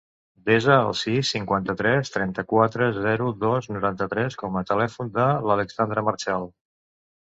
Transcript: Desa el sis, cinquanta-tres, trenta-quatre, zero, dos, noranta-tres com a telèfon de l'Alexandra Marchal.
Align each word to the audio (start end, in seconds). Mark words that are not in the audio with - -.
Desa 0.49 0.75
el 0.85 0.95
sis, 1.01 1.33
cinquanta-tres, 1.33 2.09
trenta-quatre, 2.15 2.87
zero, 2.97 3.27
dos, 3.43 3.69
noranta-tres 3.77 4.39
com 4.43 4.61
a 4.63 4.65
telèfon 4.73 5.13
de 5.19 5.27
l'Alexandra 5.51 6.07
Marchal. 6.09 6.51